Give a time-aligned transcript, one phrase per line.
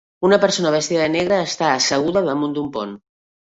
[0.27, 2.99] Una persona vestida de negre està asseguda damunt d'un pont.